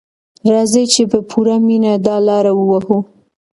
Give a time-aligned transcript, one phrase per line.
[0.51, 2.99] راځئ چې په پوره مینه دا لاره ووهو.